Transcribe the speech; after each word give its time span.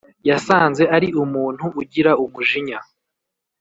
yasanze 0.29 0.83
ari 0.95 1.07
umuntu 1.23 1.65
ugira 1.81 2.11
umujinya 2.23 2.79